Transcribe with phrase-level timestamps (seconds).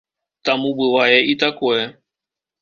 [0.47, 1.83] Таму бывае і такое.